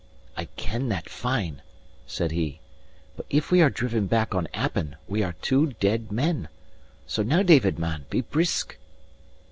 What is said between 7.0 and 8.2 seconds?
So now, David man,